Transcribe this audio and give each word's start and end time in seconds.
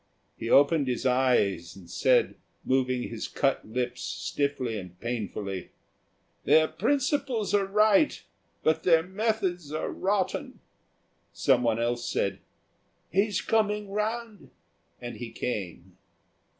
He 0.35 0.49
opened 0.49 0.87
his 0.87 1.05
eyes 1.05 1.75
and 1.75 1.87
said, 1.87 2.33
moving 2.65 3.03
his 3.03 3.27
cut 3.27 3.63
lips 3.67 4.01
stiffly 4.01 4.79
and 4.79 4.99
painfully, 4.99 5.69
"Their 6.43 6.67
principles 6.67 7.53
are 7.53 7.67
right, 7.67 8.19
but 8.63 8.81
their 8.81 9.03
methods 9.03 9.71
are 9.71 9.91
rotten." 9.91 10.59
Someone 11.33 11.79
else 11.79 12.09
said, 12.09 12.39
"He's 13.11 13.41
coming 13.41 13.91
round," 13.91 14.49
and 14.99 15.17
he 15.17 15.29
came. 15.29 15.97